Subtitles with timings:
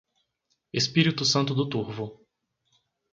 [0.73, 2.25] Espírito Santo do Turvo